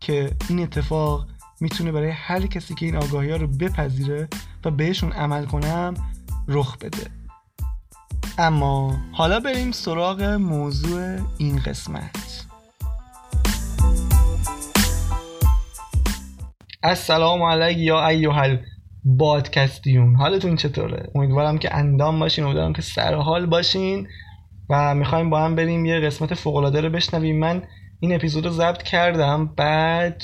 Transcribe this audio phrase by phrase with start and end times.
[0.00, 1.26] که این اتفاق
[1.60, 4.28] می‌تونه برای هر کسی که این آگاهی ها رو بپذیره
[4.64, 5.94] و بهشون عمل کنم
[6.48, 7.10] رخ بده.
[8.38, 12.46] اما حالا بریم سراغ موضوع این قسمت.
[16.82, 18.56] السلام علیک یا ایوهل
[19.04, 24.08] بادکستیون حالتون چطوره؟ امیدوارم که اندام باشین امیدوارم که سر حال باشین
[24.70, 27.38] و می‌خوایم با هم بریم یه قسمت فوق العاده رو بشنویم.
[27.38, 27.62] من
[28.00, 30.22] این اپیزود رو ضبط کردم بعد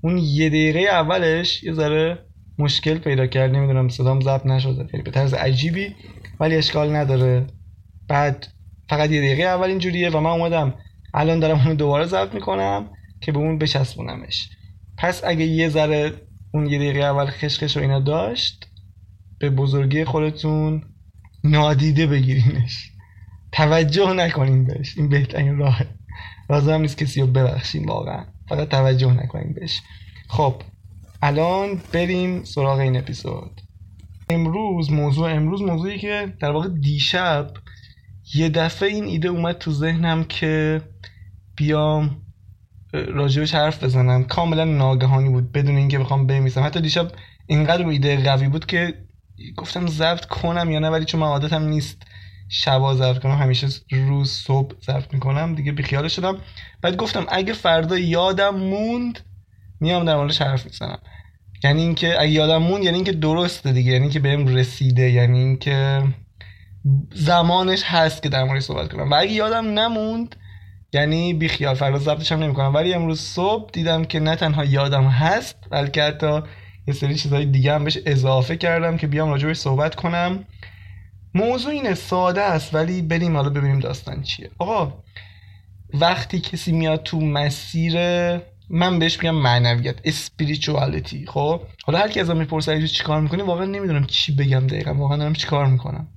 [0.00, 2.18] اون یه دقیقه اولش یه ذره
[2.58, 5.94] مشکل پیدا کرد نمی‌دونم صدام ضبط نشده خیلی به طرز عجیبی
[6.40, 7.46] ولی اشکال نداره.
[8.08, 8.46] بعد
[8.88, 10.74] فقط یه دقیقه اول اینجوریه و من اومدم.
[11.14, 12.90] الان دارم اونو دوباره ضبط می‌کنم
[13.20, 14.48] که به اون بچسبونمش.
[14.98, 16.12] پس اگه یه ذره
[16.54, 18.66] اون یه دقیقه اول خشخش و اینا داشت
[19.38, 20.82] به بزرگی خودتون
[21.44, 22.92] نادیده بگیرینش.
[23.52, 25.86] توجه نکنین بهش این بهترین راهه.
[26.50, 28.24] لازم نیست کسی رو ببخشین واقعا.
[28.48, 29.80] فقط توجه نکنین بهش.
[30.28, 30.54] خب
[31.22, 33.60] الان بریم سراغ این اپیزود.
[34.30, 37.50] امروز موضوع امروز موضوعی که در واقع دیشب
[38.34, 40.82] یه دفعه این ایده اومد تو ذهنم که
[41.56, 42.22] بیام
[42.92, 44.24] راجبش حرف بزنم.
[44.24, 47.12] کاملا ناگهانی بود بدون اینکه بخوام بمیسم حتی دیشب
[47.46, 48.94] اینقدر ایده قوی بود که
[49.56, 52.02] گفتم ضبط کنم یا نه ولی چون من عادتم نیست.
[52.54, 56.38] شبا ضبط کنم همیشه روز صبح ضبط می‌کنم دیگه بیخیال شدم.
[56.82, 59.20] بعد گفتم اگه فردا یادم موند
[59.80, 60.98] میام در موردش حرف می‌زنم.
[61.64, 66.02] یعنی اینکه اگه یادم موند یعنی اینکه درسته دیگه یعنی اینکه بهم رسیده یعنی اینکه
[67.14, 69.10] زمانش هست که در موردش صحبت کنم.
[69.10, 70.36] و اگه یادم نموند
[70.92, 72.74] یعنی بیخیال فردا ضبطش هم نمی‌کنم.
[72.74, 76.40] ولی امروز صبح دیدم که نه تنها یادم هست بلکه حتی
[76.86, 80.44] یه سری چیزهای دیگه هم بهش اضافه کردم که بیام راجبش صحبت کنم.
[81.34, 84.50] موضوع اینه ساده است ولی بریم حالا ببینیم داستان چیه.
[84.58, 85.02] آقا
[85.94, 87.94] وقتی کسی میاد تو مسیر
[88.70, 94.06] من بهش میگم معنویت اسپریچوالیتی خب؟ حالا هر کی ازم می‌پرسه چیکار می‌کنی واقعا نمی‌دونم
[94.06, 96.08] چی بگم دقیقا واقعا دارم چیکار می‌کنم.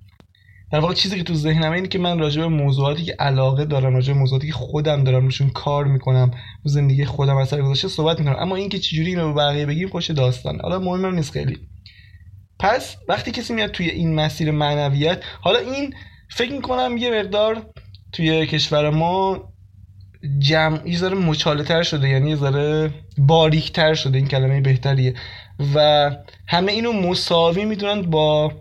[0.71, 3.93] در واقع چیزی که تو ذهنم اینه که من راجع به موضوعاتی که علاقه دارم
[3.93, 6.31] راجع به موضوعاتی که خودم دارم روشون کار می‌کنم
[6.63, 10.11] تو زندگی خودم اثر گذاشته صحبت می‌کنم اما اینکه چجوری اینو به بقیه بگیم خوش
[10.11, 10.61] داستانه.
[10.61, 11.57] حالا مهمم نیست خیلی.
[12.59, 15.93] پس وقتی کسی میاد توی این مسیر معنویت حالا این
[16.29, 17.65] فکر می‌کنم یه مقدار
[18.11, 19.43] توی کشور ما
[20.39, 25.13] جمع یه ذره مچاله تر شده یعنی یه ذره باریک تر شده این کلمه بهتریه.
[25.75, 26.11] و
[26.47, 28.51] همه اینو مساوی می‌دونن با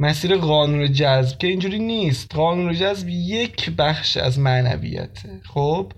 [0.00, 2.34] مسیر قانون جذب که اینجوری نیست.
[2.34, 5.40] قانون جذب یک بخش از معنویته.
[5.54, 5.92] خب؟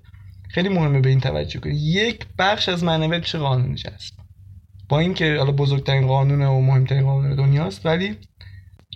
[0.50, 4.16] خیلی مهمه به این توجه کنید یک بخش از معنویت چه قانون جذب؟
[4.88, 8.16] با اینکه حالا بزرگترین قانون و مهمترین قانون دنیاست ولی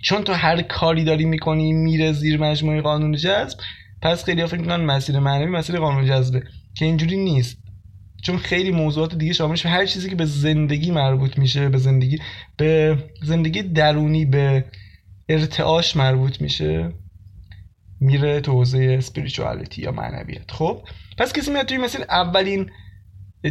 [0.03, 3.59] چون تو هر کاری داری می‌کنی میره زیر مجموعه قانون جذب
[4.01, 6.43] پس خیلی فکر می‌کنن مسیر معنوی مسیر قانون جذبه
[6.75, 7.57] که اینجوری نیست.
[8.23, 12.19] چون خیلی موضوعات دیگه شاملش هر چیزی که به زندگی مربوط میشه به زندگی
[12.57, 14.65] به زندگی درونی به
[15.29, 16.93] ارتعاش مربوط میشه
[17.99, 20.51] میره تو حوزه اسپریچوالیتی یا معنویت.
[20.51, 20.81] خب؟
[21.17, 22.69] پس کسی میاد توی مثل اولین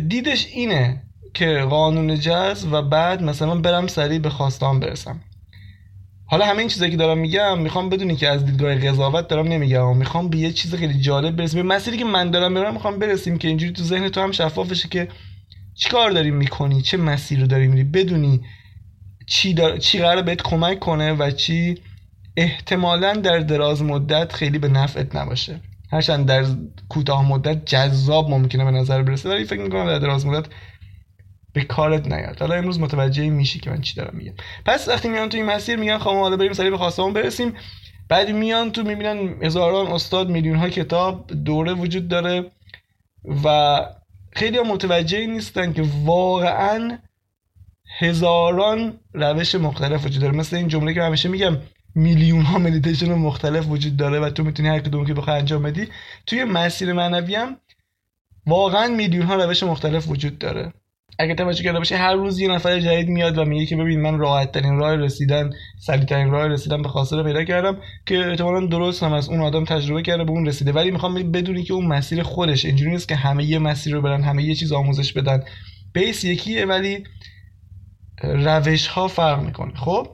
[0.09, 1.03] دیدش اینه
[1.35, 5.21] که قانون جذب و بعد مثلا برم سریع به خواستان برسم.
[6.27, 9.97] حالا همه این چیزایی که دارم میگم می‌خوام بدونی که از دیدگاه قضاوت دارم نمیگم
[9.97, 11.63] می‌خوام به یه چیز خیلی جالب برسیم.
[11.63, 14.71] به مسیری که من دارم میرم می‌خوام برسیم که اینجوری تو ذهن تو هم شفاف
[14.71, 15.09] بشه که
[15.75, 18.41] چیکار داری می‌کنی؟ چه مسیر رو داری میری؟ بدونی
[19.27, 19.79] چی, دار...
[19.79, 21.79] چی قرار بهت کمک کنه و چی
[22.37, 25.61] احتمالا در دراز مدت خیلی به نفعت نباشه.
[25.93, 26.45] هرچند در
[26.89, 30.47] کوتاه مدت جذاب ممکنه به نظر برسه ولی فکر می‌کنم در دراز مدت
[31.53, 32.41] به کارت نیاد.
[32.41, 34.33] حالا امروز متوجه میشی که من چی دارم میگم.
[34.65, 37.55] پس وقتی میان تو این مسیر میگن خب حالا بریم سریع به خواستمون برسیم.
[38.09, 42.51] بعد میان تو می‌بینن هزاران استاد میلیون ها کتاب دوره وجود داره
[43.45, 43.81] و
[44.33, 46.99] خیلی هم متوجه نیستن که واقعا
[47.99, 50.37] هزاران روش مختلف وجود داره.
[50.37, 51.57] مثل این جمله که همیشه میگم
[51.95, 55.89] میلیون ها مدیتیشن مختلف وجود داره و تو می‌تونی هر کدوم که بخوای انجام بدی.
[56.27, 57.57] توی مسیر معنوی هم
[58.47, 60.73] واقعا میلیون ها روش مختلف وجود داره.
[61.21, 64.19] اگه توجه کرده باشه هر روز یه نفر جدید میاد و میگه که ببین من
[64.19, 67.77] راحت ترین راه رسیدن سریع ترین راه رسیدن به خواسته رو پیدا کردم
[68.07, 70.73] که احتمالاً درست هم از اون آدم تجربه کرده به اون رسیده.
[70.73, 74.23] ولی می‌خوام بدونی که اون مسیر خودش اینجوری نیست که همه یه مسیر رو برن
[74.23, 75.43] همه یه چیز آموزش بدن.
[75.93, 77.05] بیس یکیه ولی
[78.23, 79.75] روش ها فرق می‌کنه.
[79.75, 80.09] خب؟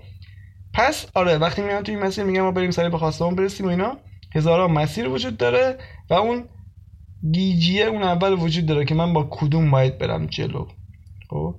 [0.74, 3.96] پس آره وقتی میان توی مسیر میگم ما بریم سریع به خواستمون برسیم و اینا
[4.34, 5.78] هزاران مسیر وجود داره
[6.10, 6.44] و اون
[7.32, 10.66] گیجیه اون اول وجود داره که من با کدوم باید برم جلو.
[11.31, 11.55] خب.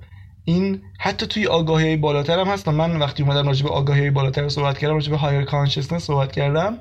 [0.45, 2.67] این حتی توی آگاهی بالاتر هم هست.
[2.67, 6.77] من وقتی اومدم راجع به آگاهی بالاتر صحبت کردم راجع به هایر کانشسنس صحبت کردم.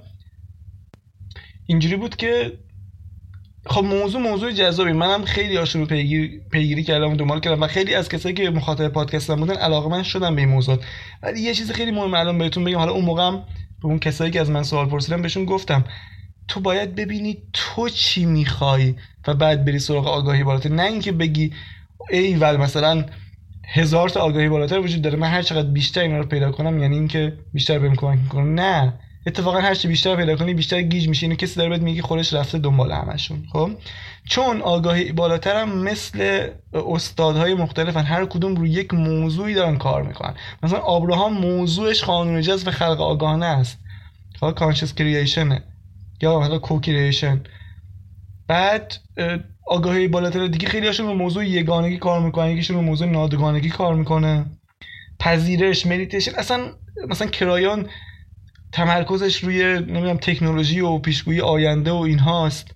[1.67, 2.59] اینجوری بود که
[3.67, 4.93] خب موضوع موضوع جذابی.
[4.93, 8.89] منم خیلی رو پیگیر، پیگیری کردم و دنبال کردم و خیلی از کسایی که مخاطب
[8.89, 10.79] پادکستم بودن علاقه من شدم به این موضوع
[11.23, 12.79] ولی یه چیز خیلی مهم الان بهتون بگم.
[12.79, 15.85] حالا اون موقع به اون کسایی که از من سوال پرسیدن بهشون گفتم
[16.49, 18.95] تو باید ببینی تو چی می‌خوای
[19.27, 20.69] و بعد بری سراغ آگاهی بالاتر.
[20.69, 21.53] نه اینکه بگی
[22.11, 23.05] ای ول مثلا
[23.69, 25.17] هزار تا آگاهی بالاتر وجود داره.
[25.17, 28.45] من هر چقدر بیشتر اینا رو پیدا کنم یعنی اینکه بیشتر بهم کمک می‌کنه.
[28.45, 29.01] نه.
[29.27, 31.27] اتفاقا هر چی بیشتر پیدا کنی بیشتر گیج میشی.
[31.27, 33.45] اینو کسی داره بهت میگه خودش رفته دنبال همشون.
[33.53, 33.71] خب؟
[34.29, 38.03] چون آگاهی بالاتر هم مثل استادهای مختلفن.
[38.03, 40.35] هر کدوم روی یک موضوعی دارن کار می‌کنن.
[40.63, 43.79] مثلا آبراهام موضوعش قانون جذب خلق آگاهانه است.
[44.41, 45.63] حالا کانشس کرییشنه
[46.23, 47.41] یا حالا کوکریشن
[48.49, 48.95] بعد
[49.67, 53.95] آگاهی بالاتر دیگه خیلی هاشون رو موضوع یگانگی کار می‌کنن یکیشون رو موضوع نادگانگی کار
[53.95, 54.47] می‌کنه.
[55.19, 56.61] پذیرش مدیتیشن اصلا
[57.09, 57.87] مثلا کرایان
[58.73, 62.75] تمرکزش روی نمی‌دونم تکنولوژی و پیشگویی آینده و اینهاست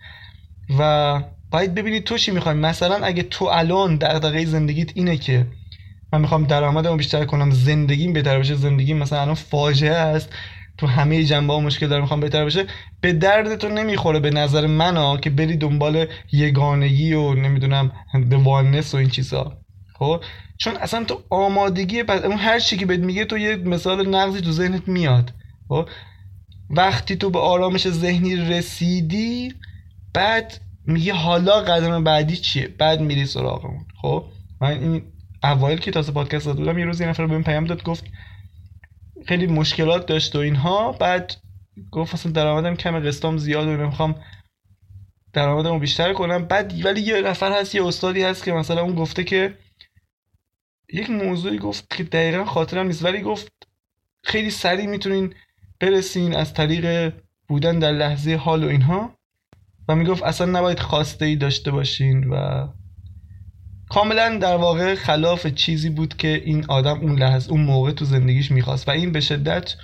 [0.79, 2.55] و باید ببینید تو چی می‌خوای.
[2.55, 5.47] مثلا اگه تو الان دغدغه زندگیت اینه که
[6.13, 10.33] من می‌خوام درآمدمو بیشتر کنم زندگیم بهتر بشه زندگیم مثلا الان فاجعه است.
[10.81, 12.65] تو همه جنبه ها مشکل داره می‌خوام بهتر بشه.
[13.01, 17.93] به درد تو نمی‌خوره به نظر من که بری دنبال یگانگی و نمی‌دونم
[18.31, 19.59] دوانس و این چیزا.
[19.99, 20.25] خب؟
[20.59, 24.41] چون اصلا تو آمادگی پس اون هر چی که بهت میگه تو یه مثال نقضی
[24.41, 25.33] تو ذهنت میاد.
[25.69, 25.89] خب؟
[26.71, 29.55] وقتی تو به آرامش ذهنی رسیدی
[30.15, 33.85] بعد میگه حالا قدم بعدی چیه؟ بعد میری سراغمون.
[34.03, 34.25] خب؟
[34.61, 35.03] من این
[35.43, 38.05] اوایل که تازه پادکست داده بودم یه روز یه نفر بهم پیام داد گفت
[39.27, 40.93] خیلی مشکلات داشت و اینها.
[40.93, 41.37] بعد
[41.91, 44.15] گفت اصلا درآمدم کم قسطام زیاد و نمی‌خوام
[45.33, 46.45] درآمدمو بیشتر کنم.
[46.45, 49.59] بعد ولی یه نفر هست یه استادی هست که مثلا اون گفته که
[50.93, 53.53] یک موضوعی گفت که دقیقا خاطرم نیست ولی گفت
[54.23, 55.35] خیلی سریع می‌تونین
[55.81, 57.15] برسین از طریق
[57.49, 59.19] بودن در لحظه حال و اینها.
[59.89, 62.67] و می‌گفت اصلا نباید خواسته ای داشته باشین و
[63.91, 68.51] کاملا در واقع خلاف چیزی بود که این آدم اون لحظه اون موقع تو زندگیش
[68.51, 69.75] می‌خواست و این به شدت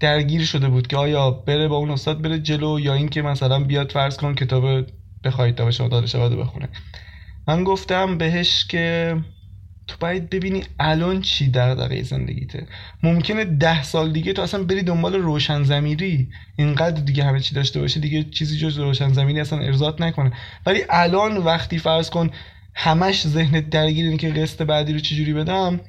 [0.00, 3.92] درگیر شده بود که آیا بره با اون استاد بره جلو یا اینکه مثلا بیاد
[3.92, 4.86] فرض کن کتاب
[5.24, 6.68] بخواید تا به شما داده شود بخونه.
[7.48, 9.16] من گفتم بهش که
[9.86, 12.66] تو باید ببینی الان چی در دقیقه زندگیته.
[13.02, 16.28] ممکنه ده سال دیگه تو اصلا بری دنبال روشن زمیری.
[16.56, 20.32] اینقدر دیگه همه چی داشته باشه دیگه چیزی جز روشن زمینی اصلا ارزاد نکنه.
[20.66, 22.30] ولی الان وقتی فرض کن
[22.80, 25.80] همش ذهنت درگیر اینه که قسط بعدی رو چجوری بدم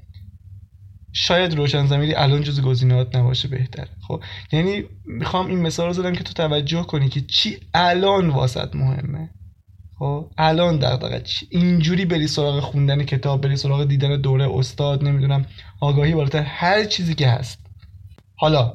[1.14, 3.88] شاید روشن زمینی الان جز گزینه‌هات نباشه بهتر.
[4.08, 8.76] خب یعنی می‌خوام این مثال رو زدم که تو توجه کنی که چی الان واسط
[8.76, 9.30] مهمه.
[10.00, 15.46] خب الان دغدغه چی؟ اینجوری بری سراغ خوندن کتاب بری سراغ دیدن دوره استاد نمی‌دونم
[15.82, 17.60] آگاهی بالاتر هر چیزی که هست.
[18.36, 18.74] حالا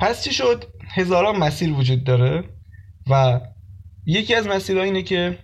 [0.00, 2.44] پس چی شد؟ هزاران مسیر وجود داره
[3.10, 3.40] و
[4.06, 5.38] یکی از مسیرها اینه که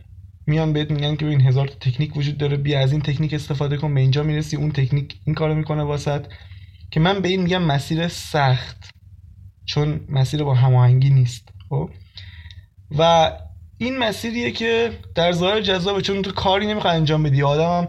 [0.50, 3.94] میان بهت میگن که ببین هزار تکنیک وجود داره بیا از این تکنیک استفاده کن
[3.94, 6.26] به اینجا می‌رسی اون تکنیک این کارو می‌کنه واسط
[6.90, 8.90] که من به این میگم مسیر سخت
[9.64, 11.90] چون مسیر با هماهنگی نیست خب؟
[12.98, 13.32] و
[13.78, 17.42] این مسیریه که در ظاهر جذابه چون تو کاری نمی‌خواد انجام بدی.
[17.42, 17.88] آدمم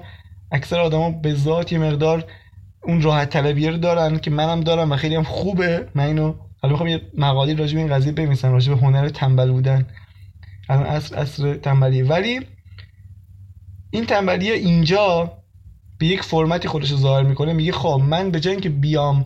[0.52, 2.26] اکثر آدما به ذات یه مقدار
[2.84, 5.88] اون راحت طلبیه رو دارن که منم دارم و خیلی هم خوبه.
[5.96, 9.52] من اینو حالا می‌خوام یه مقالی راجع به این قضیه بنویسم راجع به هنر تنبل
[9.52, 9.88] بودن.
[10.72, 12.06] الان اصر تنبلیه.
[12.06, 12.40] ولی
[13.92, 15.34] این تنبلیه اینجا
[16.00, 19.26] به یک فرمتی خودش رو ظاهر می‌کنه میگه خب من به جای اینکه بیام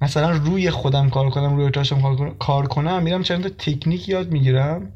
[0.00, 4.92] مثلا روی خودم کار کنم روی تاشم کار کنم میرم چند تا تکنیک یاد می‌گیرم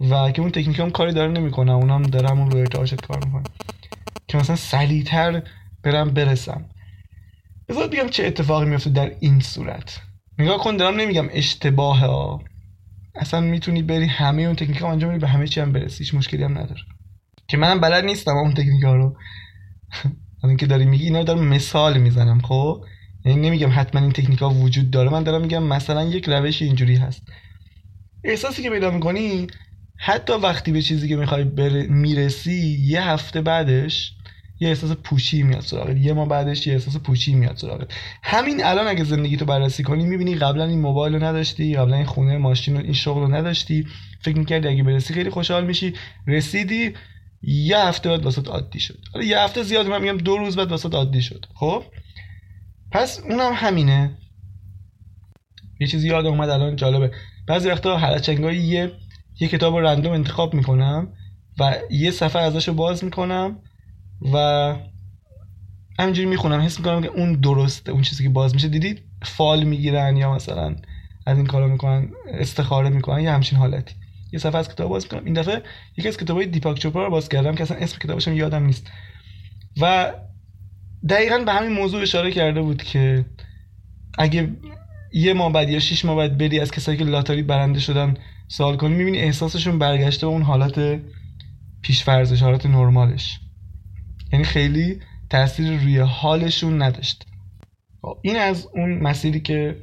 [0.00, 3.42] و که اون تکنیک هم کاری داره نمی‌کنه اونم دارم اون روی ارتعاشت کار می‌کنه
[4.28, 5.42] که مثلا سریعتر
[5.82, 6.64] برم برسم.
[7.68, 10.00] بذار بگم چه اتفاقی میفته در این صورت.
[10.38, 12.42] نگاه کن دارم نمیگم اشتباه ها.
[13.14, 16.42] اصلا می‌تونی بری همه اون تکنیک ها انجام به همه چی هم برسی هیچ مشکلی
[16.42, 16.80] هم نداره.
[17.48, 19.16] که منم بلد نیستم اون تکنیک ها رو.
[20.44, 22.84] الان که داری میگی اینا دارم مثال می‌زنم خب؟
[23.24, 26.96] یعنی نمیگم حتما این تکنیک ها وجود داره من دارم میگم مثلا یک روش اینجوری
[26.96, 27.22] هست.
[28.24, 29.46] احساسی که پیدا می‌کنی
[29.96, 31.44] حتی وقتی به چیزی که می‌خوای
[31.88, 34.14] می‌رسی یه هفته بعدش
[34.60, 35.96] یه احساس پوچی میاد سراغت.
[35.96, 37.92] یه ما بعدش یه احساس پوچی میاد سراغت.
[38.22, 42.04] همین الان اگه زندگی تو بررسی کنی می‌بینی قبلا این موبایل رو نداشتی قبلا این
[42.04, 43.86] خونه ماشین و این شغل رو نداشتی.
[44.20, 45.94] فکر می‌کردی اگه برسی خیلی خوشحال میشی.
[46.26, 46.94] رسیدی
[47.42, 48.98] یه هفته بعد واسه عادی شد.
[49.12, 51.46] حالا یه هفته زیاد من میگم دو روز بعد واسه عادی شد.
[51.54, 51.82] خب؟
[52.92, 54.18] پس اونم همینه.
[55.80, 57.10] یه چیزی یاد اومد الان جالبه.
[57.46, 58.92] بعضی وقتا هرچنگایی یه
[59.40, 61.08] یه کتاب رندوم انتخاب می‌کنم
[61.60, 63.58] و یه صفحه ازش رو باز می‌کنم.
[64.32, 64.76] و
[65.98, 68.68] همینجوری می‌خونم حس می‌کنم که اون درسته اون چیزی که باز میشه.
[68.68, 70.76] دیدید؟ فال می‌گیرن یا مثلا
[71.26, 73.94] از این کارا می‌کنن استخاره می‌کنن یا همچین حالتی.
[74.32, 75.24] یه صفحه از کتاب باز می‌کنم.
[75.24, 75.62] این دفعه
[75.96, 78.90] یکی از کتابای دیپاک چوپرا رو باز کردم که اصلا اسم کتابش یادم نیست.
[79.80, 80.12] و
[81.08, 83.24] دقیقا به همین موضوع اشاره کرده بود که
[84.18, 84.50] اگه
[85.12, 88.16] یه ماه بعد یا شش ماه بعد بری از کسایی که لاتاری برنده شدن
[88.48, 91.00] سوال کنی می‌بینی احساسشون برگشته به اون حالت
[91.82, 93.40] پیشفرزش حالت نرمالش.
[94.32, 97.26] یعنی خیلی تاثیر روی حالشون نداشته
[98.02, 99.76] خب، این از اون مسیری که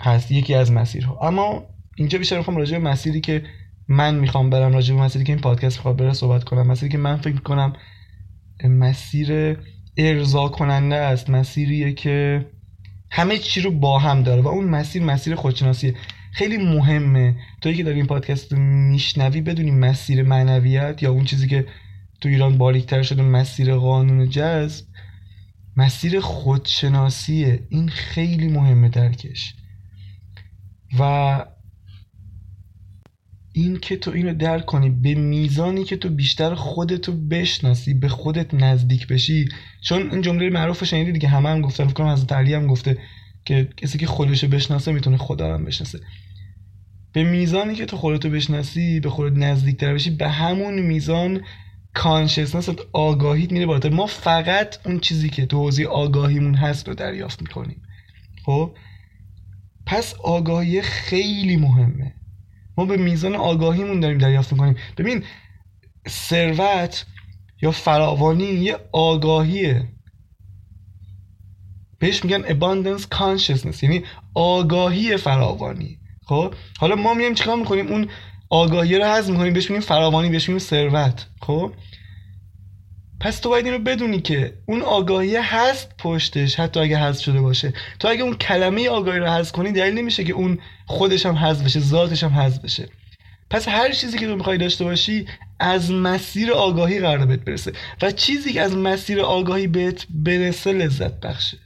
[0.00, 1.18] هست یکی از مسیرها.
[1.28, 1.62] اما
[1.96, 3.42] اینجا بیشتر می‌خوام راجع به مسیری که
[3.88, 6.66] من می‌خوام برم راجع به مسیری که این پادکست می‌خواد بره صحبت کنم.
[6.66, 7.72] مسیری که من فکر می‌کنم
[8.64, 9.58] مسیر
[9.96, 12.46] ارضا کننده است مسیریه که
[13.10, 15.94] همه چی رو با هم داره و اون مسیر مسیر خودشناسیه.
[16.32, 17.36] خیلی مهمه.
[17.60, 21.66] توی که داری این پادکست رو میشنوی بدونی مسیر معنویت یا اون چیزی که
[22.20, 24.84] تو ایران باریکتر شده مسیر قانون جذب
[25.76, 27.66] مسیر خودشناسیه.
[27.68, 29.54] این خیلی مهمه درکش.
[30.98, 31.44] و
[33.52, 38.54] این که تو اینو درک کنی به میزانی که تو بیشتر خودتو بشناسی به خودت
[38.54, 39.48] نزدیک بشی.
[39.84, 41.28] چون این جمله معروف شنیدی دیگه.
[41.28, 42.98] همه هم گفتن فکر کنم از علی هم گفته
[43.44, 46.00] که کسی که خودشو بشناسه می‌تونه خدا هم بشناسه.
[47.12, 51.40] به میزانی که تو خودتو بشناسی به خودت نزدیکتر بشی به همون میزان
[51.94, 53.90] کانشسنس آگاهیت میره بالاتر.
[53.90, 57.82] ما فقط اون چیزی که تو حوزه آگاهیمون هست رو دریافت می‌کنیم.
[58.46, 58.76] خب؟
[59.86, 62.14] پس آگاهی خیلی مهمه.
[62.76, 64.76] ما به میزان آگاهیمون داریم دریافت می‌کنیم.
[64.96, 65.24] ببین
[66.08, 67.06] ثروت
[67.62, 69.88] یا فراوانی یه آگاهیه.
[71.98, 75.98] بهش میگن abundance consciousness یعنی آگاهی فراوانی.
[76.26, 78.08] خب؟ حالا ما میایم چیکار می‌کنیم؟ اون
[78.50, 81.26] آگاهی رو حذف می‌کنیم بهش میگیم فراوانی بهش میگیم ثروت.
[81.40, 81.72] خب؟
[83.20, 87.40] پس تو باید این رو بدونی که اون آگاهی هست پشتش حتی اگه حذف شده
[87.40, 87.72] باشه.
[87.98, 91.64] تو اگه اون کلمه آگاهی رو حذف کنی دلیل نمیشه که اون خودش هم حذف
[91.64, 92.88] بشه ذاتش هم حذف بشه.
[93.50, 95.26] پس هر چیزی که تو می‌خوای داشته باشی
[95.60, 97.72] از مسیر آگاهی قرار بهت برسه.
[98.02, 101.58] و چیزی که از مسیر آگاهی بهت برسه لذت بخشه.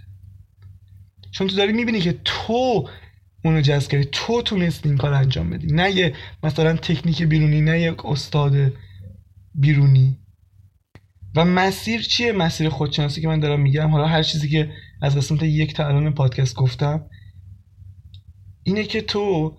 [1.31, 2.89] چون تو داری می‌بینی که تو
[3.45, 4.09] اونو جذب کردی.
[4.13, 5.67] تو تونستی این کار انجام بدی.
[5.67, 8.73] نه یه مثلا تکنیک بیرونی نه یک استاد
[9.55, 10.19] بیرونی.
[11.37, 13.91] و مسیر چیه؟ مسیر خودشناسی که من دارم میگم.
[13.91, 14.71] حالا هر چیزی که
[15.03, 17.07] از قسمت یک تا الان پادکست گفتم
[18.63, 19.57] اینه که تو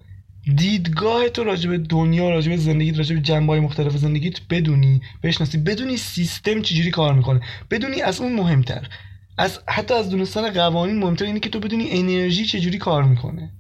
[0.56, 5.98] دیدگاه تو راجع دنیا راجع به زندگیت راجع به جنبه مختلف زندگیت بدونی بشناسی بدونی
[5.98, 7.42] سیستم چجوری کار می‌کنه.
[7.72, 8.90] بدونی از اون مهمتر.
[9.38, 13.52] از حتی از دونستن قوانین مهمتر اینه که تو بدونی انرژی چجوری کار می‌کنه.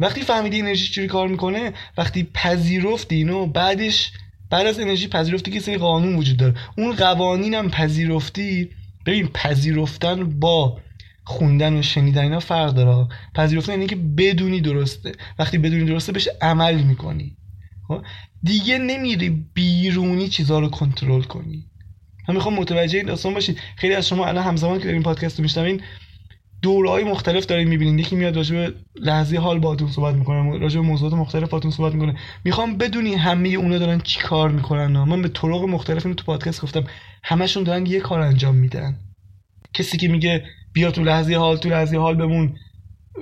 [0.00, 4.12] وقتی فهمیدی انرژی چجوری کار می‌کنه وقتی پذیرفتی اینو بعدش
[4.50, 6.54] بعد از انرژی پذیرفتی که سری قانون وجود داره.
[6.78, 8.70] اون قوانین هم پذیرفتی
[9.06, 10.80] ببین پذیرفتن با
[11.24, 15.12] خوندن و شنیدن اینا فرق داره پذیرفتن اینه که بدونی درسته.
[15.38, 17.36] وقتی بدونی درسته بهش عمل می‌کنی.
[17.88, 18.02] خب؟
[18.42, 21.66] دیگه نمیری بیرونی چیزها رو کنترل کنی.
[22.28, 23.58] من می‌خوام متوجه این داستان باشید.
[23.76, 25.82] خیلی از شما الان همزمان که دارین پادکست رو میشنوین
[26.62, 30.86] دورهای مختلف دارین می‌بینین یکی میاد راجع به لحظه حال باهاتون صحبت می‌کنه راجع به
[30.86, 32.16] موضوعات مختلف باهاتون صحبت می‌کنه.
[32.44, 36.84] می‌خوام بدونی همه اونا دارن چی کار می‌کنن؟ من به طرق مختلف تو پادکست گفتم.
[37.22, 38.96] همشون دارن یه کار انجام میدن.
[39.74, 42.56] کسی که میگه بیا تو لحظه حال تو لحظه حال بمون.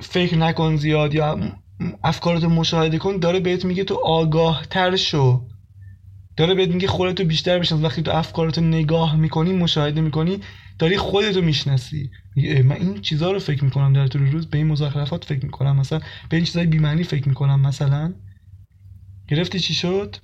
[0.01, 1.39] فکر نکن زیاد یا
[2.05, 3.17] افکارتو مشاهده کن.
[3.19, 5.47] داره بهت میگه تو آگاه تر شو.
[6.37, 7.83] داره بهت میگه خودتو بیشتر بشناس.
[7.85, 10.41] وقتی تو افکارتو نگاه می‌کنی مشاهده می‌کنی
[10.79, 12.11] داری خودتو می‌شناسی.
[12.65, 15.77] من این چیزها رو فکر می‌کنم در طول روز به این مزخرفات فکر می‌کنم.
[15.77, 17.61] مثلا به این چیزای بی‌معنی فکر می‌کنم.
[17.61, 18.15] مثلا
[19.29, 20.17] گرفتی چی شد؟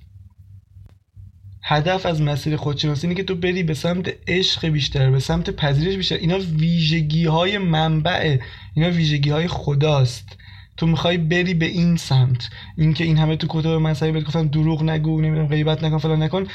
[1.63, 5.95] هدف از مسیر خودشناسی اینه که تو بری به سمت عشق بیشتر به سمت پذیرش
[5.95, 6.15] بیشتر.
[6.15, 8.41] اینا ویژگی های منبعه
[8.75, 10.37] اینا ویژگی های خداست.
[10.77, 12.49] تو می‌خوای بری به این سمت.
[12.77, 16.47] اینکه این همه تو کتاب مذهبی بهت گفتن دروغ نگو نمی‌دونم غیبت نکن فلان نکن.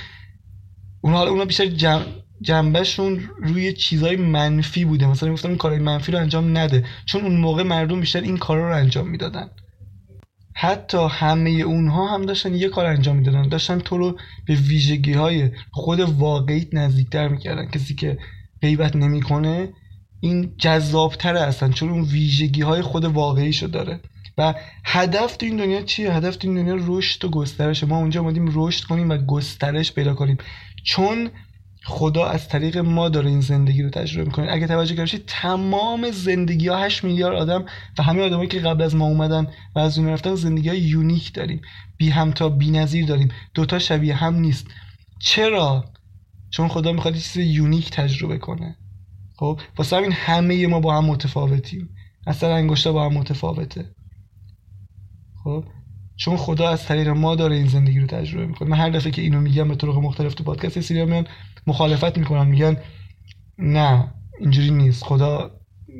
[1.00, 2.04] اون حالا اونا بیشتر جمع
[2.42, 5.06] جنبهشون روی چیزای منفی بوده.
[5.06, 6.84] مثلا این کارهای منفی رو انجام نده.
[7.06, 9.50] چون اون موقع مردم بیشتر این کارا رو انجام می‌دادن.
[10.54, 13.48] حتی همه اونها هم داشتن یه کار انجام می‌دادن.
[13.48, 17.66] داشتن تو رو به ویژگی های خود واقعیت نزدیکتر می‌کردن.
[17.66, 18.18] کسی که
[18.62, 19.68] غیبت نمی‌کنه
[20.20, 21.70] این جذابتره هستن.
[21.70, 24.00] چون اون ویژگی های خود واقعیشو داره.
[24.38, 24.54] و
[24.84, 28.50] هدف تو این دنیا چیه؟ هدف تو این دنیا رشد و گسترش ما اونجا اومدیم
[28.54, 30.38] رشد کنیم و گسترش پیدا کنیم.
[30.84, 31.30] چون
[31.84, 34.52] خدا از طریق ما داره این زندگی رو تجربه می‌کنه.
[34.52, 37.64] اگه توجه کردید تمام زندگی ها 8 میلیارد آدم
[37.98, 41.32] و همه آدمایی که قبل از ما اومدن و از اون رفتن زندگی های unique
[41.32, 41.60] داریم.
[41.96, 43.28] بی همتا بی نظیر داریم.
[43.54, 44.66] دوتا شبیه هم نیست.
[45.20, 45.84] چرا؟
[46.50, 48.76] چون خدا می‌خواد چیز unique تجربه کنه.
[49.36, 51.88] خب واسه همین همه ما با هم متفاوتیم.
[52.26, 53.94] اصلا انگشتا با هم متفاوته.
[55.44, 55.64] خب؟
[56.20, 58.68] چون خدا از طریق ما داره این زندگی رو تجربه می‌کنه.
[58.68, 61.26] من هر دفعه که اینو میگم به طرق مختلف تو پادکست سری میان
[61.66, 62.76] مخالفت می‌کنن میگن
[63.58, 65.04] نه اینجوری نیست.
[65.04, 65.50] خدا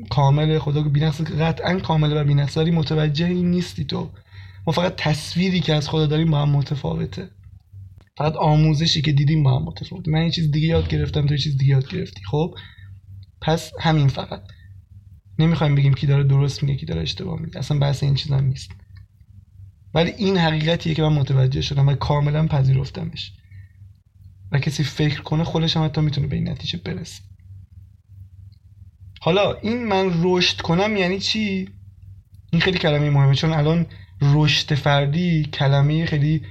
[0.09, 4.09] کامله خدا بی‌نقص قطعا کامله و بی‌نقص متوجه این نیستی تو.
[4.67, 7.29] ما فقط تصویری که از خدا داریم با هم متفاوته.
[8.17, 10.11] فقط آموزشی که دیدیم با هم متفاوته.
[10.11, 12.21] من یه چیز دیگه یاد گرفتم تو یه چیز دیگه یاد گرفتی.
[12.31, 12.55] خب؟
[13.41, 14.41] پس همین فقط.
[15.39, 17.59] نمی‌خوایم بگیم کی داره درست میگه کی داره اشتباه میگه.
[17.59, 18.71] اصلا بحث این چیزا نیست.
[19.93, 23.31] ولی این حقیقتیه که من متوجه شدم و کاملا پذیرفتمش.
[24.51, 27.21] و کسی فکر کنه خودش هم حتی می‌تونه به این نتیجه برسه.
[29.21, 31.69] حالا این من رشد کنم یعنی چی؟
[32.51, 33.85] این خیلی کلمه مهمه چون الان
[34.21, 36.41] رشد فردی کلمه خیلی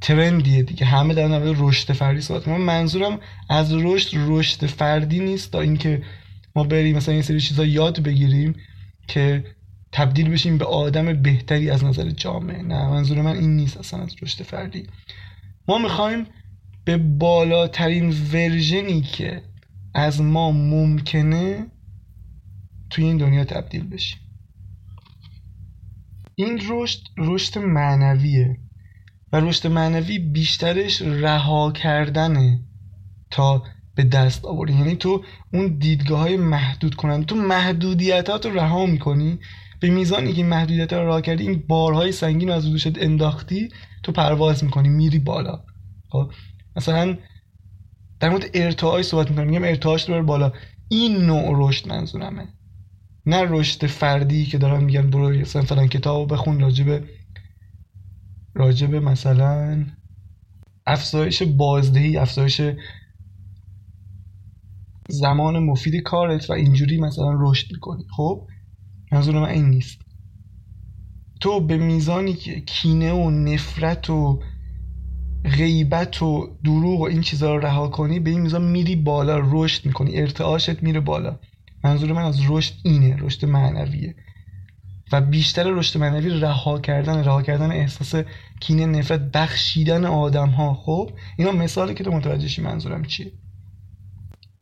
[0.00, 0.86] ترندیه دیگه.
[0.86, 6.02] همه در مورد رشد فردی صحبت من منظورم از رشد رشد فردی نیست تا اینکه
[6.56, 8.54] ما بریم مثلا این سری چیزا یاد بگیریم
[9.08, 9.44] که
[9.92, 12.62] تبدیل بشیم به آدم بهتری از نظر جامعه.
[12.62, 14.86] نه منظور من این نیست اصلا از رشد فردی.
[15.68, 16.26] ما می‌خوایم
[16.84, 19.42] به بالاترین ورژنی که
[19.94, 21.66] از ما ممکنه
[22.90, 24.18] توی این دنیا تبدیل بشیم.
[26.34, 28.56] این رشد رشد معنویه
[29.32, 32.60] و رشد معنوی بیشترش رها کردنه
[33.30, 33.62] تا
[33.94, 39.38] به دست آوردن یعنی تو اون دیدگاه های محدود کنن تو محدودیت تو رها می‌کنی
[39.80, 43.68] به میزانی که محدودیت رو رها کردی این بارهای سنگین رو از دوشت انداختی
[44.02, 45.64] تو پرواز می‌کنی میری بالا.
[46.08, 46.32] خب؟
[46.76, 47.16] مثلا
[48.20, 50.52] در مورد ارتعاعی صحبت می‌کنم میگم ارتعاعش رو بالا.
[50.88, 52.48] این نوع رشد منظورمه.
[53.26, 57.04] نه رشد فردی که دارن میگن برو مثلا فلان کتاب بخون راجبه
[58.54, 59.86] راجبه مثلا
[60.86, 62.62] افزایش بازدهی افزایش
[65.08, 68.04] زمان مفید کارت و اینجوری مثلا رشد می‌کنی.
[68.16, 68.46] خب؟
[69.12, 70.00] منظور من این نیست.
[71.40, 74.42] تو به میزانی که کینه و نفرت و
[75.44, 79.86] غیبت و دروغ و این چیزها رو رها کنی به این میزان میری بالا رشد
[79.86, 81.38] می‌کنی ارتعاشت میره بالا.
[81.84, 84.14] منظور من از رشد اینه رشد معنویه.
[85.12, 88.24] و بیشتر رشد معنوی رها کردن رها کردن احساس
[88.60, 93.32] کینه نفرت بخشیدن آدم ها خب اینا مثالی که تو متوجه منظورم چیه.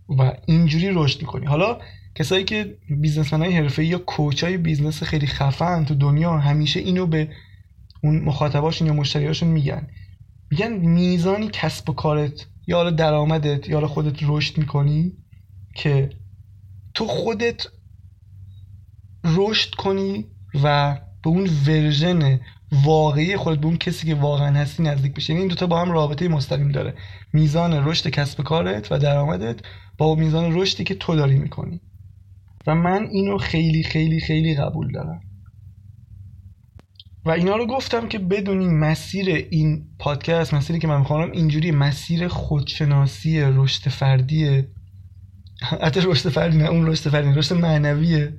[0.08, 1.46] و اینجوری رشد می‌کنی.
[1.46, 1.78] حالا
[2.18, 6.80] کسایی که businessman های حرفه ای یا coach های business خیلی خفن تو دنیا همیشه
[6.80, 7.28] اینو به
[8.02, 9.86] اون مخاطباشون یا مشتریاشون میگن.
[10.50, 15.12] میگن میزانی کسب و کارت یا حالا درآمدت یا حالا خودت رشد می‌کنی
[15.74, 16.10] که
[16.94, 17.66] تو خودت
[19.24, 20.26] رشد کنی
[20.62, 22.40] و به اون ورژن
[22.84, 25.32] واقعی خودت به اون کسی که واقعا هستی نزدیک بشی.
[25.32, 26.94] یعنی این دوتا با هم رابطه مستقیم داره.
[27.32, 29.60] میزان رشد کسب کارت و درآمدت
[29.98, 31.80] با میزان رشدی که تو داری می‌کنی.
[32.68, 35.20] و من اینو خیلی خیلی خیلی قبول دارم.
[37.24, 42.28] و اینا رو گفتم که بدونی مسیر این پادکست مسیری که من می‌خوام اینجوری مسیر
[42.28, 44.68] خودشناسی رشد فردیه
[45.80, 48.34] حتی رشد فردی نه اون رشد فردی رشد معنویه.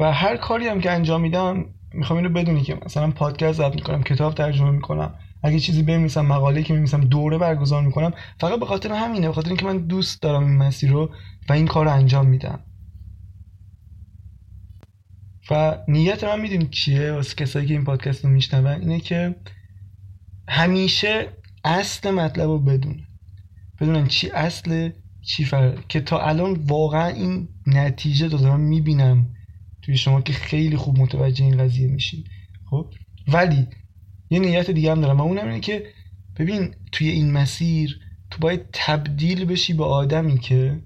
[0.00, 4.02] و هر کاری هم که انجام میدم می‌خوام اینو بدونی که مثلا پادکست ضبط می‌کنم
[4.02, 8.92] کتاب ترجمه می‌کنم اگه چیزی بنویسم مقاله که میمیسم دوره برگزار می‌کنم فقط به خاطر
[8.92, 11.10] همینه به خاطر اینکه من دوست دارم این مسیر رو
[11.48, 12.60] و این کار رو انجام میدم.
[15.50, 19.34] و نیت من می‌دونی چیه واسه کسایی که این پادکست رو میشنون اینه که
[20.48, 21.28] همیشه
[21.64, 23.00] اصل مطلب رو بدون
[23.80, 24.90] بدونن چی اصل
[25.22, 29.26] چی فرق که تا الان واقعا این نتیجه رو دارم می‌بینم
[29.82, 32.24] توی شما که خیلی خوب متوجه این قضیه میشین.
[32.70, 32.90] خب؟
[33.28, 33.66] ولی
[34.30, 35.20] یه نیت دیگه هم دارم.
[35.20, 35.86] و اونم اینه که
[36.36, 38.00] ببین توی این مسیر
[38.30, 40.82] تو باید تبدیل بشی به آدمی که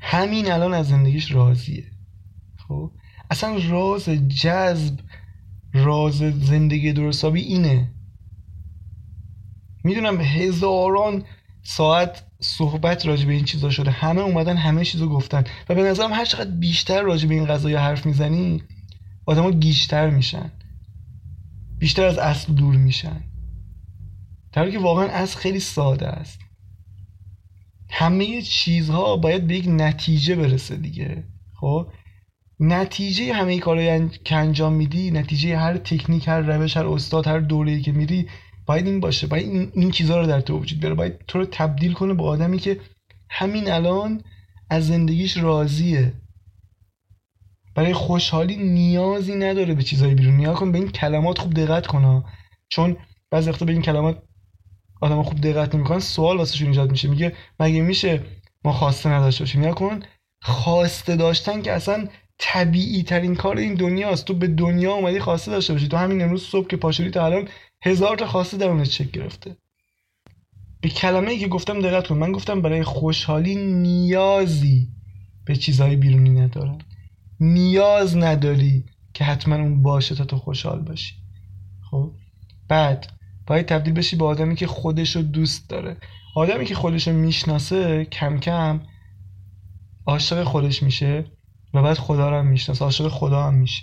[0.00, 1.84] همین الان از زندگیش راضیه.
[2.68, 2.92] خب؟
[3.30, 5.00] اصلا راز جذب
[5.72, 7.90] راز زندگی درستابی اینه.
[9.84, 11.24] می‌دونم هزاران
[11.62, 13.90] ساعت صحبت راجع به این چیزا شده.
[13.90, 15.44] همه اومدن همه چیزو گفتن.
[15.68, 18.62] و به نظرم هر چقدر بیشتر راجع به این قضايا حرف می‌زنی
[19.26, 20.52] آدما گیشتر میشن.
[21.78, 23.24] بیشتر از اصل دور میشن.
[24.52, 26.40] در حالی که واقعا اصل خیلی ساده است.
[27.90, 31.24] همه چیزها باید به یک نتیجه برسه دیگه.
[31.60, 31.92] خب؟
[32.60, 37.82] نتیجه همه کارهایی که انجام میدی نتیجه هر تکنیک هر روش هر استاد هر دوره‌ای
[37.82, 38.28] که میری
[38.66, 39.26] باید این باشه.
[39.26, 40.94] باید این, این چیزها رو در تو وجود بیاره.
[40.94, 42.80] باید تو رو تبدیل کنه به آدمی که
[43.30, 44.22] همین الان
[44.70, 46.12] از زندگیش راضیه.
[47.74, 50.36] برای خوشحالی نیازی نداره به چیزهای بیرون.
[50.36, 52.24] نیا کن به این کلمات خوب دقت کنه
[52.68, 52.96] چون
[53.30, 54.22] بعضی وقتا به این کلمات
[55.00, 55.98] آدم خوب دقت نمی‌کنن.
[55.98, 57.08] سوال واسهشون ایجاد میشه.
[57.08, 58.22] میگه مگه میشه
[58.64, 60.00] ما خواسته نداشته باشیم؟ نیا کن
[60.42, 62.08] خواسته داشتن که اصلا
[62.42, 64.24] طبیعی ترین کار این دنیاست.
[64.24, 65.88] تو به دنیا اومدی خواسته داشته باشی.
[65.88, 67.48] تو همین امروز صبح که پاشوری تا الان
[67.84, 69.56] هزار تا خواسته درونت چک گرفته.
[70.80, 72.18] به کلمه ای که گفتم دقت کن.
[72.18, 74.88] من گفتم برای خوشحالی نیازی
[75.44, 76.78] به چیزهای بیرونی ندارم.
[77.40, 81.14] نیاز نداری که حتما اون باشه تا تو خوشحال باشی.
[81.90, 82.12] خب؟
[82.68, 83.06] بعد
[83.46, 85.96] باید تبدیل بشی به آدمی که خودش رو دوست داره.
[86.36, 88.80] آدمی که خودش رو می‌شناسه کم کم
[90.06, 91.24] عاشق خودش میشه.
[91.74, 92.84] و بعد خدا رو هم می‌شناسه.
[92.84, 93.82] عاشق خدا هم میشه.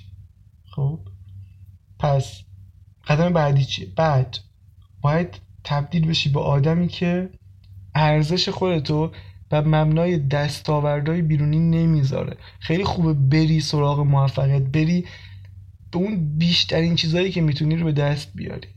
[0.75, 0.99] خب؟
[1.99, 2.41] پس
[3.07, 4.37] قدم بعدی چیه بعد
[5.01, 7.29] باید تبدیل بشی به آدمی که
[7.95, 9.11] ارزش خودتو
[9.51, 12.37] و مبنای دستاوردهای بیرونی نمی‌ذاره.
[12.59, 15.05] خیلی خوبه بری سراغ موفقیت بری
[15.91, 18.67] به اون بیشترین چیزهایی که می‌تونی رو به دست بیاری.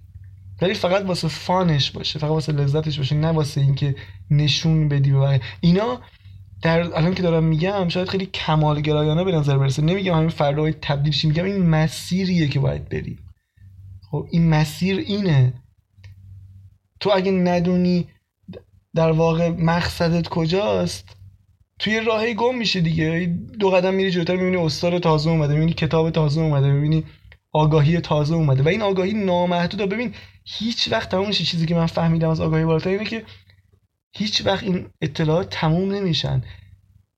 [0.63, 3.97] ولی فقط واسه فانش باشه فقط واسه لذتش باشه نه واسه اینکه
[4.31, 6.01] نشون بدی به اینا
[6.63, 9.83] در الان که دارم میگم شاید خیلی کمالگرایانه به نظر برسه.
[9.83, 13.19] نمیگم همین فردا باید تبدیل شی میگم این مسیریه که باید بری
[14.11, 15.53] خب این مسیر اینه.
[17.01, 18.09] تو اگه ندونی
[18.95, 21.17] در واقع مقصدت کجاست
[21.79, 23.37] توی راهی گم میشه دیگه.
[23.59, 27.05] دو قدم میری جلوتر می‌بینی استاد تازه اومده می‌بینی کتاب تازه اومده می‌بینی
[27.53, 28.63] آگاهی تازه اومده.
[28.63, 29.87] و این آگاهی نامحدوده.
[29.87, 33.25] ببین هیچ وقت تموم چیزی که من فهمیدم از آگاهی بالاتر اینه که
[34.13, 36.43] هیچ وقت این اطلاعات تموم نمیشن.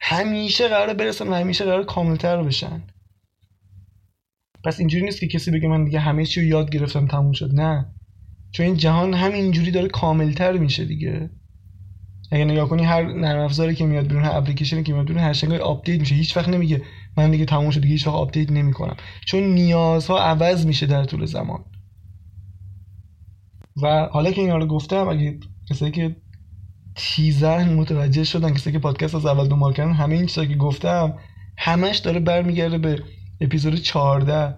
[0.00, 2.82] همیشه قرار برسن و همیشه قرار کاملتر بشن.
[4.64, 7.50] پس اینجوری نیست که کسی بگه من دیگه همه چی رو یاد گرفتم تموم شد.
[7.54, 7.94] نه.
[8.52, 11.30] چون این جهان همینجوری داره کاملتر میشه دیگه.
[12.32, 15.32] اگه نگاه کنی هر نرم افزاری که میاد بیرون هر اپلیکیشنی که میاد بیرون هر
[15.32, 16.14] شنگای update میشه.
[16.14, 16.82] هیچ وقت نمیگه
[17.16, 18.96] من دیگه تموم شد دیگه هیچ وقت update نمی‌کنم.
[19.26, 21.64] چون نیازها عوض میشه در طول زمان.
[23.82, 26.16] و حالا که اینا رو گفتم اگه کسایی که
[26.96, 28.54] تیزن متوجه شدن.
[28.54, 31.14] کسایی که پادکست از اول دنبال کردن همه این چیزایی که گفتم
[31.58, 33.02] همش داره برمیگرده به
[33.40, 34.54] اپیزود 14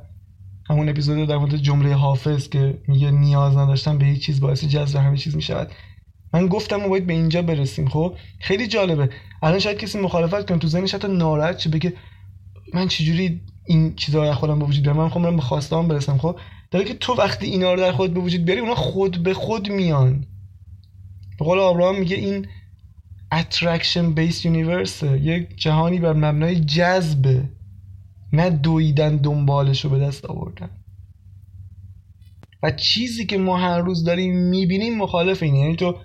[0.68, 4.96] همون اپیزود در مورد جمله حافظ که میگه نیاز نداشتن به هیچ چیز باعث جذب
[4.96, 5.70] همه چیز می‌شود.
[6.32, 7.88] من گفتم ما باید به اینجا برسیم.
[7.88, 9.08] خب؟ خیلی جالبه.
[9.42, 10.58] الان شاید کسی مخالفت کنه.
[10.58, 11.92] تو ذهنش حتی ناراحت شه بگه
[12.74, 16.18] من چجوری این چیزا رو خودم به وجود بیارم؟ من می‌خوام به خواستام برسم.
[16.18, 16.38] خب؟
[16.70, 19.68] داره که تو وقتی اینا رو در خود به وجود بیاری اونا خود به خود
[19.68, 20.26] میان.
[21.38, 22.46] به قول آبراهام میگه این
[23.34, 27.48] attraction based universe یک جهانی بر مبنای جذبه
[28.32, 30.70] نه دویدن دنبالش رو به دست آوردن.
[32.62, 35.58] و چیزی که ما هر روز داریم می‌بینیم مخالف اینه.
[35.58, 35.96] یعنی تو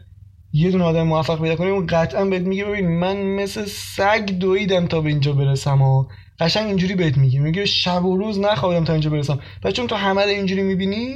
[0.54, 4.88] یه دونه آدم موفق پیدا کنی اون قطعا بهت میگه ببین من مثل سگ دویدم
[4.88, 6.06] تا به اینجا برسم و
[6.40, 7.40] قشنگ اینجوری بهت میگه.
[7.40, 9.40] میگه شب و روز نخوابیدم تا اینجا برسم.
[9.64, 11.16] و چون تو همه اینجوری می‌بینی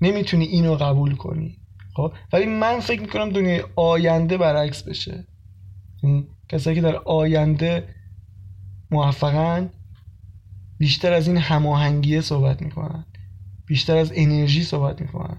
[0.00, 1.59] نمی‌تونی اینو قبول کنی.
[1.96, 5.26] خب؟ ولی من فکر می‌کنم دنیای آینده برعکس بشه.
[6.02, 7.94] یعنی کسایی که در آینده
[8.90, 9.70] موفقن
[10.78, 13.06] بیشتر از این هماهنگیه صحبت می‌کنن.
[13.66, 15.36] بیشتر از انرژی صحبت می‌کنن.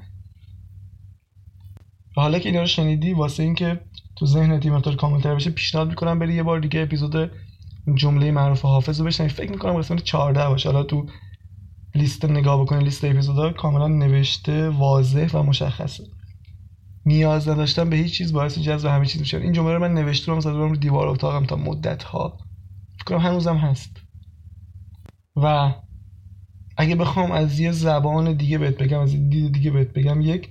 [2.16, 3.80] حالا که اینا رو شنیدی واسه اینکه
[4.16, 7.32] تو ذهنت این مقدار کاملتر بشه پیشنهاد می‌کنم بری یه بار دیگه اپیزود
[7.96, 9.30] جمله معروف حافظ رو بشنوی.
[9.30, 10.72] فکر می‌کنم قسمت 14 باشه.
[10.72, 11.06] حالا تو
[11.96, 16.04] لیست نگاه بکنی لیست اپیزودا کاملا نوشته واضح و مشخصه.
[17.06, 20.32] نیاز نداشتن به هیچ چیز باعث جذب همه چیز میشه این جمله رو من نوشته
[20.32, 22.38] رو رو دیوار اتاقم تا مدت ها
[23.00, 24.02] فکر کنم هنوزم هست.
[25.36, 25.74] و
[26.78, 30.50] اگه بخوام از یه زبان دیگه بهت بگم از دید دیگه بهت بگم یک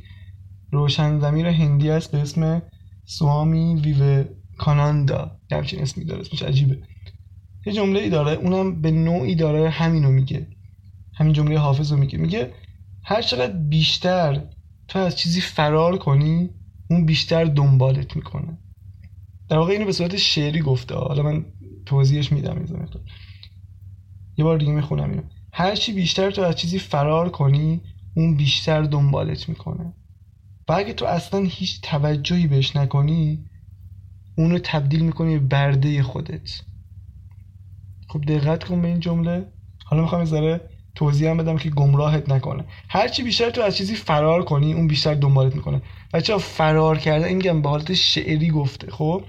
[0.72, 2.62] روشن زمیر هندی است به اسم
[3.04, 4.24] سوامی ویو
[4.58, 5.40] کاناندا.
[5.50, 6.78] همچین اسمی داره اسمش عجیبه.
[7.66, 10.46] یه جمله ای داره اونم به نوعی داره همینو میگه.
[11.14, 12.18] همین جمله حافظ رو میگه.
[12.18, 12.52] میگه
[13.04, 14.42] هر چقدر بیشتر
[14.90, 16.50] تو از چیزی فرار کنی
[16.90, 18.58] اون بیشتر دنبالت می‌کنه.
[19.48, 20.94] در واقع اینو به صورت شعری گفته.
[20.94, 21.44] حالا من
[21.86, 22.64] توضیحش میدم
[24.36, 25.22] یه بار دیگه می‌خونم اینو.
[25.52, 27.80] هرچی بیشتر تو از چیزی فرار کنی
[28.14, 29.94] اون بیشتر دنبالت می‌کنه.
[30.68, 33.44] و اگه تو اصلا هیچ توجهی بهش نکنی
[34.38, 36.62] اونو تبدیل می‌کنی به برده خودت.
[38.08, 39.52] خب دقت کن به این جمله.
[39.84, 40.60] حالا می‌خوام ذره
[40.94, 42.64] توضیح هم بدم که گمراهت نکنه.
[42.88, 45.82] هرچی بیشتر تو از چیزی فرار کنی اون بیشتر دنبالت می‌کنه.
[46.14, 49.22] بچه فرار کردن این میگم به حالت شعری گفته خب؟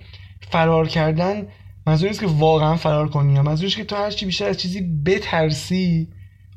[0.51, 1.47] فرار کردن
[1.87, 6.07] منظور نیست که واقعا فرار کنی منظورش که تو هرچی بیشتر از چیزی بترسی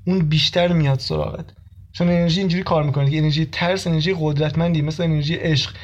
[0.07, 1.45] اون بیشتر میاد سراغت.
[1.93, 5.75] چون انرژی اینجوری کار می‌کنه که انرژی ترس انرژی قدرتمندی مثل انرژی عشق.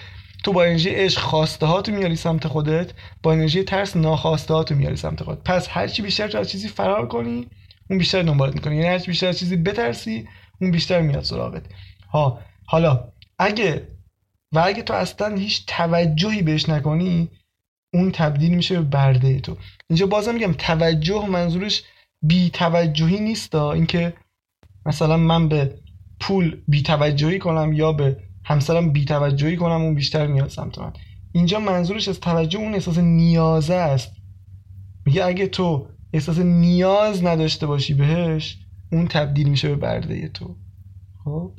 [0.45, 4.65] تو با انرژی عشق خواسته ها تو میاری سمت خودت با انرژی ترس ناخواسته ها
[4.65, 5.43] تو میاری سمت خودت.
[5.45, 7.47] پس هر چی بیشتر تو از چیزی فرار کنی
[7.91, 10.29] اون بیشتر دنبالت می‌کنه یعنی هر چی بیشتر چیزی بترسی
[10.61, 11.63] اون بیشتر میاد سراغت.
[12.11, 13.89] ها حالا اگه
[14.53, 17.29] و اگه تو اصلا هیچ توجهی بهش نکنی
[17.95, 19.57] اون تبدیل میشه به برده تو.
[19.91, 21.83] اینجا بازم میگم توجه منظورش
[22.23, 24.15] بی توجهی نیست اینکه
[24.87, 25.79] مثلا من به
[26.21, 30.93] پول بی توجهی کنم یا به همسرم بی توجهی کنم اون بیشتر میاد سمت من.
[31.33, 34.13] اینجا منظورش از توجه اون احساس نیازه است.
[35.07, 38.59] میگه اگه تو احساس نیاز نداشته باشی بهش
[38.93, 40.57] اون تبدیل میشه به برده تو.
[41.25, 41.59] خب؟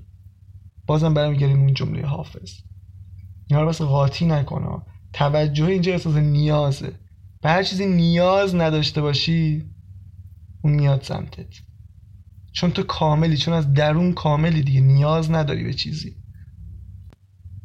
[0.86, 2.52] بازم برمیگردیم اون جمله حافظ.
[3.50, 4.82] اینا رو بس قاطی نکنه
[5.14, 7.00] توجه اینجا احساس نیازه.
[7.42, 9.64] به هر چیزی نیاز نداشته باشی
[10.64, 11.54] اون میاد سمتت.
[12.54, 16.16] چون تو کاملی چون از درون کاملی دیگه نیاز نداری به چیزی.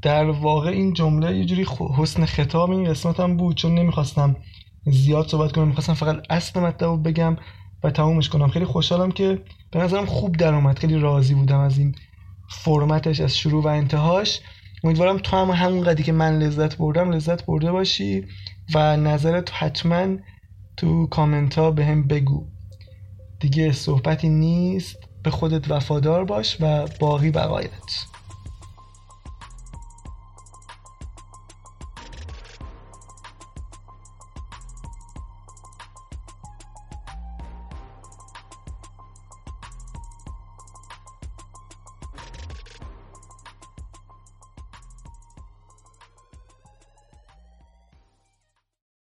[0.03, 4.37] در واقع این جمله یه جوری حسن خطاب این قسمت هم بود چون نمی‌خواستم
[4.87, 5.69] زیاد صحبت کنم.
[5.69, 7.37] می‌خواستم فقط اصل مطلب رو بگم
[7.85, 8.49] و تمومش کنم.
[8.49, 10.79] خیلی خوشحالم که به نظرم خوب در اومد.
[10.79, 11.95] خیلی راضی بودم از این
[12.51, 14.41] فرمتش از شروع و انتهاش.
[14.85, 18.25] امیدوارم تو هم همون قدی که من لذت بردم لذت برده باشی
[18.75, 20.17] و نظرت حتما
[20.77, 22.47] تو کامنت ها به هم بگو.
[23.41, 24.97] دیگه صحبتی نیست.
[25.23, 27.71] به خودت وفادار باش و باقی بقایت